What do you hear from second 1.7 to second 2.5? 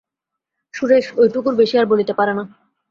আর বলিতে পারে না।